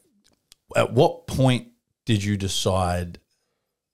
[0.76, 1.68] at what point
[2.04, 3.18] did you decide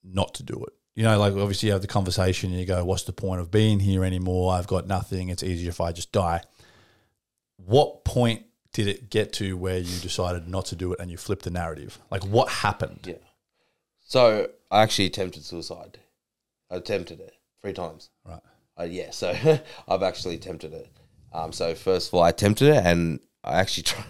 [0.02, 0.72] not to do it?
[0.94, 3.50] You know, like obviously you have the conversation and you go, what's the point of
[3.50, 4.54] being here anymore?
[4.54, 5.28] I've got nothing.
[5.28, 6.42] It's easier if I just die.
[7.56, 11.16] What point did it get to where you decided not to do it and you
[11.16, 11.98] flipped the narrative?
[12.10, 13.00] Like what happened?
[13.04, 13.14] Yeah.
[14.06, 15.98] So I actually attempted suicide.
[16.70, 18.10] I attempted it three times.
[18.24, 18.40] Right.
[18.78, 19.34] Uh, yeah, so
[19.88, 20.88] I've actually attempted it.
[21.32, 24.04] Um, so first of all, I attempted it, and I actually try.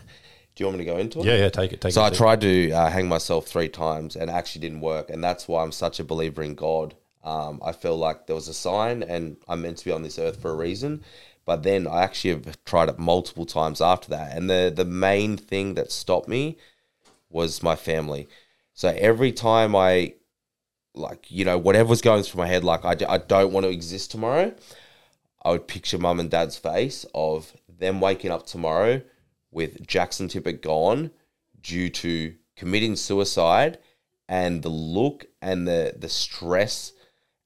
[0.56, 1.26] Do you want me to go into it?
[1.26, 1.82] Yeah, yeah, take it.
[1.82, 2.06] Take So it.
[2.06, 5.62] I tried to uh, hang myself three times, and actually didn't work, and that's why
[5.62, 6.94] I'm such a believer in God.
[7.22, 10.18] Um, I feel like there was a sign, and I'm meant to be on this
[10.18, 11.02] earth for a reason.
[11.44, 15.36] But then I actually have tried it multiple times after that, and the the main
[15.36, 16.56] thing that stopped me
[17.28, 18.26] was my family.
[18.72, 20.14] So every time I,
[20.94, 23.70] like, you know, whatever was going through my head, like, I, I don't want to
[23.70, 24.54] exist tomorrow,
[25.42, 29.02] I would picture mum and dad's face of them waking up tomorrow
[29.56, 31.10] with Jaxon Tippet gone
[31.62, 33.78] due to committing suicide
[34.28, 36.92] and the look and the, the stress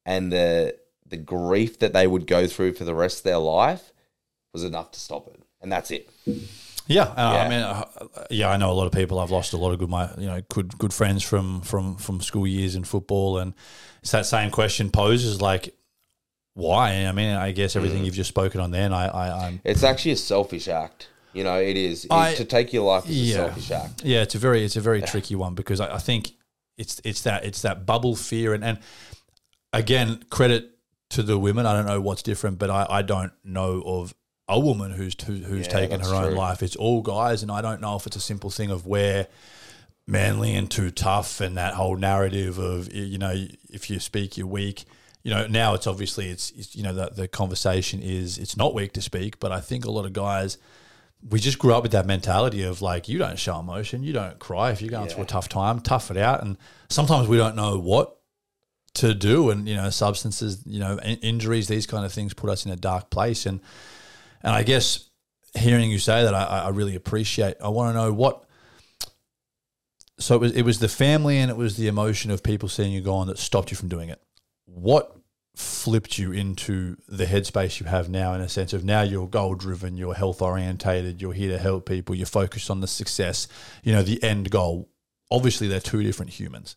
[0.05, 3.93] and the, the grief that they would go through for the rest of their life
[4.53, 5.41] was enough to stop it.
[5.63, 6.11] And that's it.
[6.89, 7.85] Yeah, uh, I mean, uh,
[8.31, 9.21] yeah, I know a lot of people.
[9.21, 12.21] I've lost a lot of good, my you know, good good friends from from from
[12.21, 13.55] school years in football, and
[14.03, 15.73] it's that same question poses like,
[16.55, 17.07] why?
[17.07, 17.77] I mean, I guess Mm.
[17.77, 18.73] everything you've just spoken on.
[18.73, 21.07] Then I, I I'm It's actually a selfish act.
[21.33, 22.05] You know, it is.
[22.07, 23.35] It- I- to take your life is Yeah.
[23.35, 24.05] a selfish act.
[24.05, 26.33] Yeah, it's a very it's a very tricky one because I, I think
[26.77, 28.79] it's it's that it's that bubble fear and and
[29.73, 30.71] again credit
[31.11, 31.67] to the women.
[31.67, 34.15] I don't know what's different, but I, I don't know of
[34.49, 36.35] a woman who's who, who's Yeah, taken her own true.
[36.39, 36.63] life.
[36.63, 39.27] It's all guys, and I don't know if it's a simple thing of where
[40.07, 44.47] manly and too tough and that whole narrative of you know if you speak you're
[44.47, 44.85] weak.
[45.23, 48.75] You know now it's obviously it's, it's you know the the conversation is it's not
[48.75, 50.57] weak to speak, but I think a lot of guys
[51.29, 54.39] we just grew up with that mentality of like you don't show emotion, you don't
[54.39, 56.43] cry if you're going through a tough time, tough it out.
[56.43, 56.57] And
[56.89, 58.17] sometimes we don't know what
[58.95, 62.51] to do, and you know, substances, you know, in- injuries, these kind of things put
[62.51, 63.61] us in a dark place, and
[64.43, 65.11] and I guess
[65.55, 67.57] hearing you say that, I, I really appreciate.
[67.63, 68.45] I want to know what.
[70.19, 72.93] So it was it was the family and it was the emotion of people seeing
[72.93, 74.21] you gone that stopped you from doing it.
[74.67, 75.17] What
[75.61, 79.55] flipped you into the headspace you have now in a sense of now you're goal
[79.55, 83.47] driven, you're health orientated, you're here to help people, you're focused on the success,
[83.83, 84.89] you know, the end goal.
[85.31, 86.77] Obviously, they're two different humans.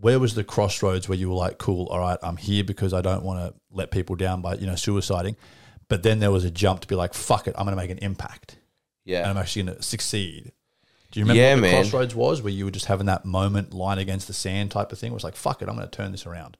[0.00, 3.00] Where was the crossroads where you were like, cool, all right, I'm here because I
[3.02, 5.36] don't want to let people down by, you know, suiciding.
[5.88, 7.90] But then there was a jump to be like, fuck it, I'm going to make
[7.90, 8.60] an impact and
[9.04, 9.28] Yeah.
[9.30, 10.52] I'm actually going to succeed.
[11.10, 11.82] Do you remember Yeah, what the man.
[11.82, 14.98] crossroads was where you were just having that moment, line against the sand type of
[14.98, 15.10] thing?
[15.10, 16.56] It was like, fuck it, I'm going to turn this around.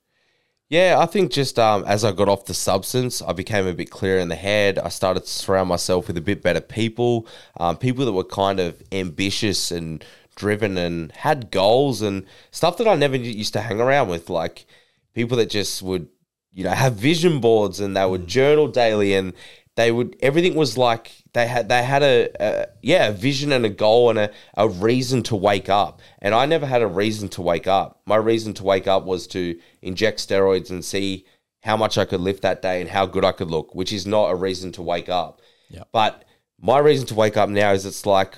[0.68, 3.90] Yeah, I think just um, as I got off the substance, I became a bit
[3.90, 4.78] clearer in the head.
[4.78, 7.26] I started to surround myself with a bit better people,
[7.58, 10.04] um, people that were kind of ambitious and
[10.36, 14.66] driven and had goals and stuff that I never used to hang around with, like
[15.14, 16.06] people that just would,
[16.52, 19.32] you know, have vision boards and they would journal daily and
[19.78, 23.64] they would everything was like they had they had a, a yeah a vision and
[23.64, 26.00] a goal and a, a reason to wake up.
[26.20, 28.00] And i never had a reason to wake up.
[28.04, 31.26] My reason to wake up was to inject steroids and see
[31.62, 34.04] how much i could lift that day and how good i could look which is
[34.04, 35.40] not a reason to wake up.
[35.70, 35.84] Yeah.
[35.92, 36.24] but
[36.60, 38.34] my reason to wake up now is it's like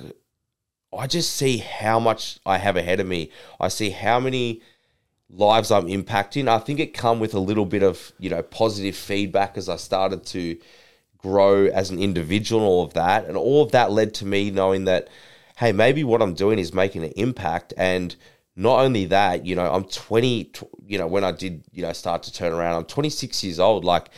[0.93, 3.31] i just see how much i have ahead of me.
[3.59, 4.61] I see how many
[5.31, 6.49] lives i'm impacting.
[6.49, 9.77] I think it come with a little bit of you know positive feedback as i
[9.77, 10.59] started to
[11.23, 13.27] grow as an individual and all of that.
[13.27, 15.09] And all of that led to me knowing that,
[15.57, 17.75] hey, maybe what I'm doing is making an impact.
[17.77, 18.15] And
[18.57, 20.53] not only that, you know, I'm 20,
[20.87, 23.85] you know, when I did, you know, start to turn around, I'm 26 years old.
[23.85, 24.11] Like,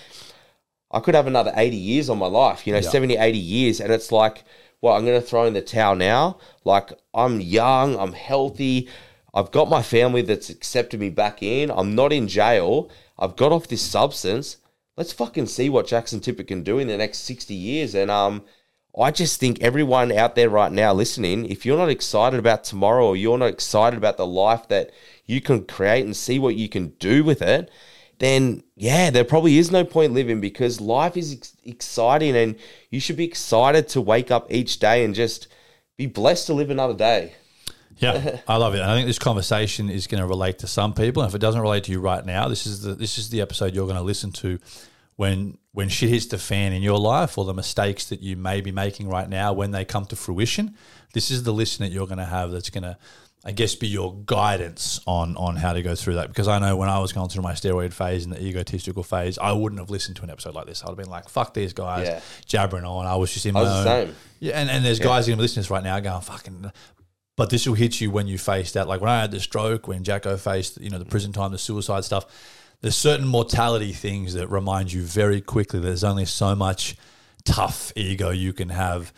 [0.91, 2.91] I could have another 80 years on my life, you know, Yeah.
[2.91, 3.81] 70, 80 years.
[3.81, 4.45] And it's like,
[4.81, 6.39] well, I'm going to throw in the towel now.
[6.65, 8.89] Like, I'm young, I'm healthy.
[9.35, 11.71] I've got my family that's accepted me back in.
[11.71, 12.91] I'm not in jail.
[13.19, 14.59] I've got off this substance.
[14.97, 17.95] Let's fucking see what Jaxon Tippet can do in the next 60 years.
[17.95, 18.45] And um,
[18.99, 23.07] I just think everyone out there right now listening, if you're not excited about tomorrow
[23.07, 24.91] or you're not excited about the life that
[25.25, 27.71] you can create and see what you can do with it,
[28.19, 32.57] then yeah, there probably is no point living because life is ex- exciting and
[32.91, 35.49] you should be excited to wake up each day and just
[35.97, 37.33] be blessed to live another day.
[37.99, 38.81] Yeah, I love it.
[38.81, 41.23] And I think this conversation is going to relate to some people.
[41.23, 43.41] And if it doesn't relate to you right now, this is the this is the
[43.41, 44.59] episode you're going to listen to
[45.17, 48.61] when when shit hits the fan in your life or the mistakes that you may
[48.61, 50.75] be making right now when they come to fruition.
[51.13, 52.97] This is the listen that you're going to have that's going to
[53.45, 56.77] I guess be your guidance on on how to go through that because I know
[56.77, 59.91] when I was going through my steroid phase and the egotistical phase, I wouldn't have
[59.91, 60.83] listened to an episode like this.
[60.85, 62.21] I'd have been like, "Fuck these guys, Yeah.
[62.47, 64.07] jabbering on." I was just in I was my the own.
[64.07, 64.17] same.
[64.39, 66.71] Yeah, and, and there's guys going to listen to this right now going, "Fucking."
[67.37, 68.89] But this will hit you when you face that.
[68.89, 71.59] Like when I had the stroke, when Jacko faced, you know, the prison time, the
[71.59, 72.27] suicide stuff.
[72.83, 75.79] There's certain mortality things that remind you very quickly.
[75.81, 76.97] that There's only so much
[77.45, 79.13] tough ego you can have.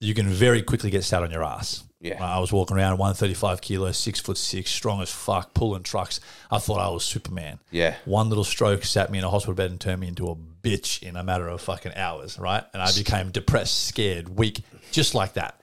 [0.00, 1.84] You can very quickly get sat on your ass.
[2.00, 2.24] Yeah.
[2.24, 6.18] I was walking around 135 kilos, six foot six, strong as fuck, pulling trucks.
[6.50, 7.58] I thought I was Superman.
[7.70, 7.96] Yeah.
[8.06, 11.02] One little stroke sat me in a hospital bed and turned me into a bitch
[11.02, 12.64] in a matter of fucking hours, right?
[12.72, 15.59] And I became depressed, scared, weak, just like that.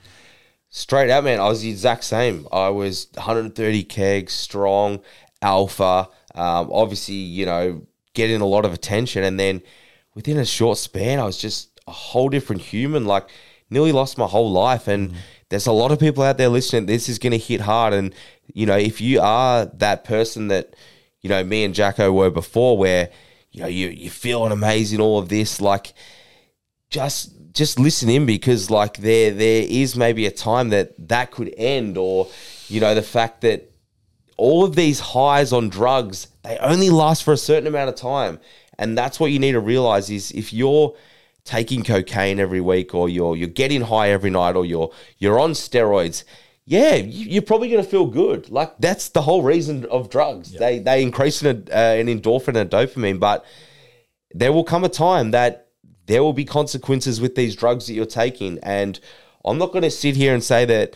[0.70, 1.40] Straight out, man.
[1.40, 2.48] I was the exact same.
[2.52, 5.02] I was 130 kegs, strong,
[5.42, 6.10] alpha.
[6.36, 9.62] Um, obviously, you know, getting a lot of attention, and then
[10.14, 13.06] within a short span, I was just a whole different human.
[13.06, 13.30] Like,
[13.70, 14.88] nearly lost my whole life.
[14.88, 15.14] And
[15.50, 16.86] there's a lot of people out there listening.
[16.86, 17.94] This is going to hit hard.
[17.94, 18.14] And
[18.54, 20.76] you know, if you are that person that
[21.22, 23.10] you know me and Jacko were before, where
[23.52, 25.94] you know you you're feeling amazing, all of this, like
[26.90, 31.54] just just listen in because like there there is maybe a time that that could
[31.58, 32.28] end or
[32.68, 33.72] you know the fact that
[34.38, 38.40] all of these highs on drugs they only last for a certain amount of time.
[38.80, 40.96] And that's what you need to realize is if you're
[41.44, 45.52] taking cocaine every week or you're you're getting high every night or you're you're on
[45.54, 46.24] steroids
[46.66, 48.50] yeah you- you're probably going to feel good.
[48.50, 50.52] Like that's the whole reason of drugs.
[50.52, 53.44] They they increase an, uh, an endorphin and dopamine but
[54.34, 55.67] there will come a time that
[56.08, 58.60] there will be consequences with these drugs that you're taking.
[58.64, 59.00] And
[59.46, 60.96] I'm not going to sit here and say that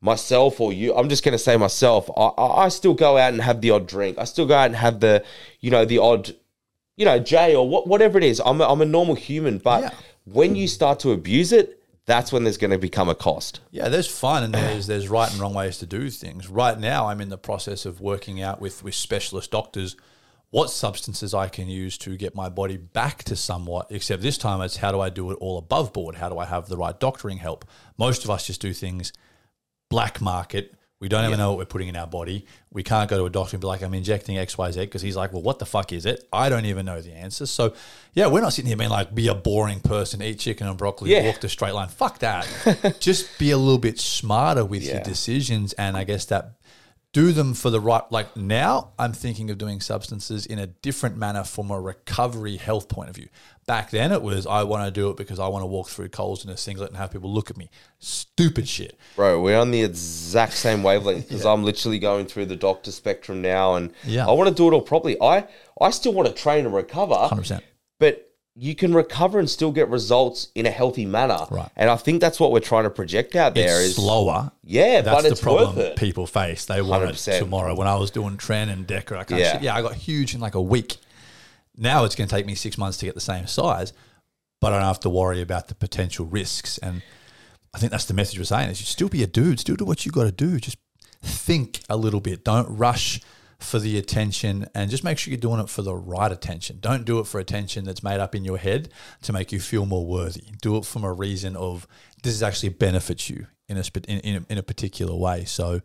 [0.00, 3.42] myself or you, I'm just going to say myself, I, I still go out and
[3.42, 4.18] have the odd drink.
[4.18, 5.24] I still go out and have the,
[5.60, 6.34] you know, the odd,
[6.96, 8.40] you know, J or what, whatever it is.
[8.44, 9.58] I'm a, I'm a normal human.
[9.58, 9.90] But Yeah.
[10.24, 13.60] when you start to abuse it, that's when there's going to become a cost.
[13.70, 16.48] Yeah, there's fun and there's there's right and wrong ways to do things.
[16.48, 19.94] Right now, I'm in the process of working out with with specialist doctors
[20.52, 23.86] what substances I can use to get my body back to somewhat.
[23.90, 26.14] Except this time, it's how do I do it all above board?
[26.14, 27.64] How do I have the right doctoring help?
[27.98, 29.12] Most of us just do things
[29.90, 31.36] black market We don't even Yeah.
[31.46, 32.46] know what we're putting in our body.
[32.70, 35.32] We can't go to a doctor and be like, I'm injecting XYZ because he's like,
[35.32, 36.28] well, what the fuck is it?
[36.32, 37.44] I don't even know the answer.
[37.46, 37.74] So,
[38.14, 41.10] yeah, we're not sitting here being like, be a boring person, eat chicken and broccoli,
[41.10, 41.24] Yeah.
[41.26, 41.88] walk the straight line.
[41.88, 42.46] Fuck that.
[43.00, 45.72] Just be a little bit smarter with your decisions.
[45.72, 46.52] And I guess that
[47.12, 51.16] do them for the right like now i'm thinking of doing substances in a different
[51.16, 53.28] manner from a recovery health point of view.
[53.66, 56.08] Back then it was i want to do it because i want to walk through
[56.08, 57.70] coles in a singlet and have people look at me.
[57.98, 58.98] Stupid shit.
[59.14, 63.40] Bro, we're on the exact same wavelength because I'm literally going through the doctor spectrum
[63.42, 64.26] now, and Yeah.
[64.26, 65.16] I want to do it all properly.
[65.20, 65.46] I
[65.80, 67.60] I still want to train and recover, 100%
[68.00, 71.46] but you can recover and still get results in a healthy manner.
[71.50, 71.70] Right.
[71.74, 73.80] And I think that's what we're trying to project out there.
[73.80, 75.96] it's Is slower Yeah, that's but the it's problem worth it.
[75.96, 77.38] people face they want it 100%.
[77.38, 79.58] tomorrow when i was doing tren and deca i yeah.
[79.62, 80.98] yeah i got huge in like a week
[81.76, 83.92] now it's going to take me six months to get the same size
[84.60, 87.02] but i don't have to worry about the potential risks and
[87.74, 89.86] I think that's the message we're saying is you still be a dude, still do
[89.86, 90.60] what you got to do.
[90.60, 90.76] Just
[91.22, 92.44] think a little bit.
[92.44, 93.18] Don't rush
[93.62, 96.78] for the attention and just make sure you're doing it for the right attention.
[96.80, 98.90] Don't do it for attention that's made up in your head
[99.22, 100.44] to make you feel more worthy.
[100.60, 101.86] Do it from a reason of
[102.22, 105.44] this actually benefits you in a, in, in, a, in a particular way.
[105.44, 105.80] So,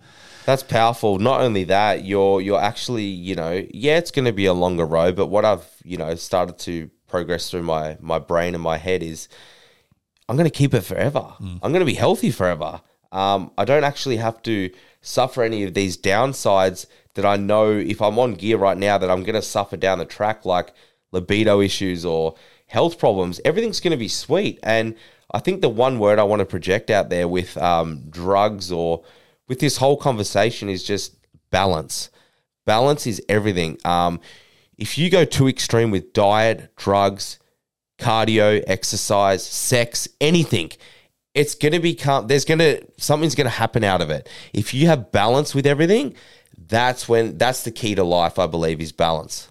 [0.45, 1.19] That's powerful.
[1.19, 4.85] Not only that, you're you're actually, you know, yeah, it's going to be a longer
[4.85, 8.77] road, but what I've, you know, started to progress through my my brain and my
[8.77, 9.29] head is
[10.29, 11.33] I'm going to keep it forever.
[11.39, 11.59] Mm.
[11.63, 12.81] I'm going to be healthy forever.
[13.17, 14.69] Um, I don't actually have to
[15.01, 19.09] suffer any of these downsides that I know if I'm on gear right now that
[19.09, 20.71] I'm going to suffer down the track, like
[21.11, 22.35] libido issues or
[22.67, 23.41] health problems.
[23.43, 24.59] Everything's going to be sweet.
[24.61, 24.95] And
[25.31, 29.03] I think the one word I want to project out there with um, drugs or
[29.47, 31.15] with this whole conversation is just
[31.49, 32.11] balance.
[32.65, 33.79] Balance is everything.
[33.83, 34.19] Um,
[34.77, 37.39] if you go too extreme with diet, drugs,
[37.97, 40.71] cardio, exercise, sex, anything,
[41.37, 44.27] it's going to become, there's going to, something's going to happen out of it.
[44.53, 46.15] If you have balance with everything,
[46.57, 49.49] that's when, that's the key to life, I believe, is balance.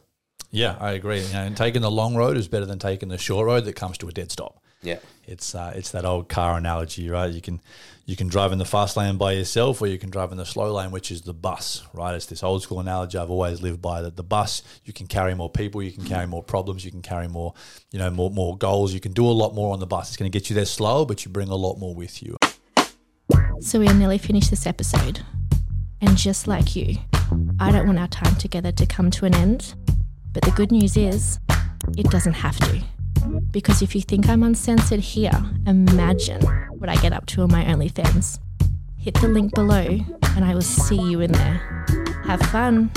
[0.50, 1.20] yeah, I agree.
[1.20, 3.76] You know, and taking the long road is better than taking the short road that
[3.76, 4.60] comes to a dead stop.
[4.82, 4.98] Yeah.
[5.26, 7.32] It's uh, it's that old car analogy, right?
[7.32, 7.60] You can
[8.04, 10.46] you can drive in the fast lane by yourself, or you can drive in the
[10.46, 12.14] slow lane, which is the bus, right?
[12.14, 14.02] It's this old school analogy I've always lived by.
[14.02, 17.02] That the bus, you can carry more people, you can carry more problems, you can
[17.02, 17.54] carry more,
[17.90, 18.94] you know, more more goals.
[18.94, 20.08] You can do a lot more on the bus.
[20.08, 22.36] It's going to get you there slow, but you bring a lot more with you.
[23.60, 25.20] So we are nearly finished this episode.
[26.00, 26.98] And just like you,
[27.58, 29.74] I don't want our time together to come to an end.
[30.32, 31.40] But the good news is,
[31.96, 32.82] it doesn't have to.
[33.50, 35.32] Because if you think I'm uncensored here,
[35.66, 36.42] imagine
[36.78, 38.38] what I get up to on my OnlyFans.
[38.98, 39.98] Hit the link below,
[40.36, 41.86] and I will see you in there.
[42.24, 42.90] Have fun.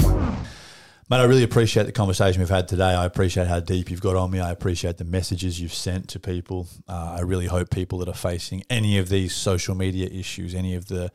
[1.12, 2.94] Mate, I really appreciate the conversation we've had today.
[2.94, 4.40] I appreciate how deep you've got on me.
[4.40, 6.68] I appreciate the messages you've sent to people.
[6.88, 10.76] Uh, I really hope people that are facing any of these social media issues, any
[10.76, 11.12] of the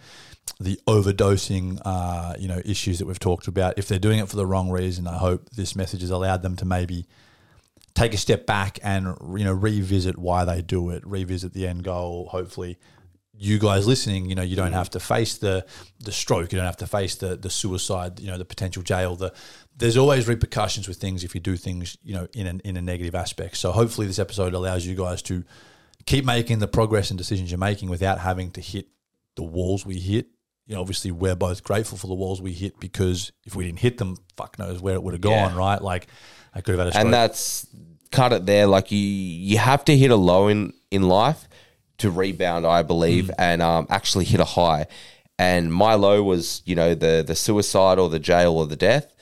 [0.61, 4.37] the overdosing, uh, you know, issues that we've talked about, if they're doing it for
[4.37, 7.07] the wrong reason, I hope this message has allowed them to maybe
[7.95, 11.85] take a step back and you know revisit why they do it, revisit the end
[11.85, 12.29] goal.
[12.31, 12.79] Hopefully,
[13.37, 14.75] you guys listening, you know, you don't mm.
[14.75, 15.67] have to face the
[16.01, 19.17] the stroke, you don't have to face the the suicide, you know, the potential jail.
[19.17, 19.33] The
[19.77, 22.83] there's always repercussions with things if you do things, you know, in a, in a
[22.83, 23.57] negative aspect.
[23.57, 25.45] So hopefully, this episode allows you guys to
[26.07, 28.89] keep making the progress and decisions you're making without having to hit
[29.37, 30.27] the walls we hit.
[30.67, 33.81] You know, obviously, we're both grateful for the walls we hit because if we didn't
[33.81, 35.57] hit them, fuck knows where it would have gone, Yeah.
[35.57, 35.83] right?
[35.83, 36.07] Like,
[36.55, 37.05] I could have had a stroke.
[37.05, 37.67] and that's
[38.11, 38.67] cut it there.
[38.67, 41.49] Like you, you have to hit a low in in life
[41.99, 44.87] to rebound, I believe, and um, actually hit a high.
[45.39, 49.13] And my low was, you know, the the suicide or the jail or the death.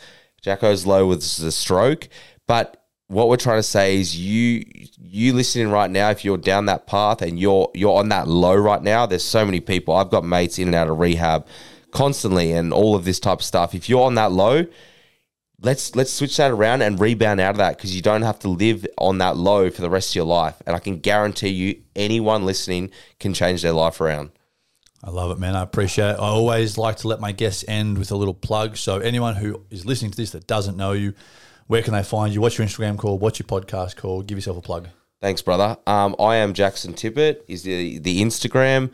[0.42, 2.08] Jacko's low was the stroke.
[2.46, 4.64] But what we're trying to say is, you
[4.98, 8.54] you listening right now, if you're down that path and you're you're on that low
[8.54, 9.94] right now, there's so many people.
[9.94, 11.46] I've got mates in and out of rehab
[11.92, 13.74] constantly, and all of this type of stuff.
[13.74, 14.66] If you're on that low,
[15.62, 18.48] let's let's switch that around and rebound out of that because you don't have to
[18.48, 20.60] live on that low for the rest of your life.
[20.66, 24.30] And I can guarantee you, anyone listening can change their life around.
[25.04, 25.56] I love it, man.
[25.56, 26.20] I appreciate it.
[26.20, 28.76] I always like to let my guests end with a little plug.
[28.76, 31.14] So, anyone who is listening to this that doesn't know you,
[31.66, 32.40] where can they find you?
[32.40, 33.20] What's your Instagram called?
[33.20, 34.26] What's your podcast called?
[34.26, 34.88] Give yourself a plug.
[35.20, 35.76] Thanks, brother.
[35.86, 37.44] Um, I am Jaxon Tippet.
[37.48, 38.90] Is the the Instagram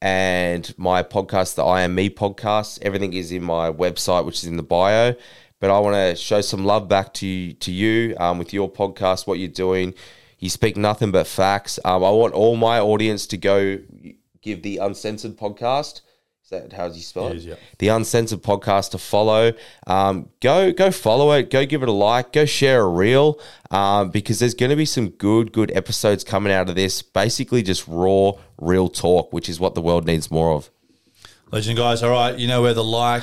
[0.00, 2.80] and my podcast, the I Am Me podcast.
[2.82, 5.14] Everything is in my website, which is in the bio.
[5.62, 9.28] But I want to show some love back to to you um, with your podcast,
[9.28, 9.94] what you're doing.
[10.40, 11.78] You speak nothing but facts.
[11.84, 13.78] Um, I want all my audience to go
[14.42, 16.00] give the Uncensored podcast.
[16.42, 17.36] Is that how do you spell It it?
[17.36, 17.54] is, yeah.
[17.78, 19.52] The Uncensored podcast to follow.
[19.86, 21.48] Um, go go follow it.
[21.48, 22.32] Go give it a like.
[22.32, 23.38] Go share a reel
[23.70, 27.02] um, because there's going to be some good good episodes coming out of this.
[27.02, 30.70] Basically, just raw, real talk, which is what the world needs more of.
[31.52, 33.22] Legend guys, all right, you know where the like,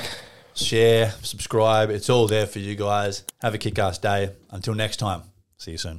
[0.54, 3.24] share, subscribe, it's all there for you guys.
[3.42, 4.30] Have a kick ass day.
[4.50, 5.22] Until next time,
[5.56, 5.98] see you soon.